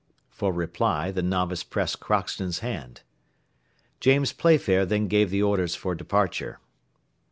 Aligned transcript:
For 0.31 0.51
reply 0.51 1.11
the 1.11 1.21
novice 1.21 1.63
pressed 1.63 1.99
Crockston's 1.99 2.61
hand. 2.65 3.01
James 3.99 4.33
Playfair 4.33 4.83
then 4.83 5.07
gave 5.07 5.29
the 5.29 5.43
orders 5.43 5.75
for 5.75 5.93
departure. 5.93 6.57